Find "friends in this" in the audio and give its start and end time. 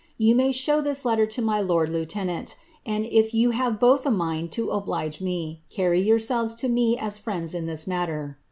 7.19-7.85